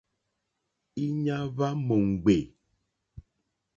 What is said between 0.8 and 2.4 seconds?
Íɲá hwá mò ŋɡbè.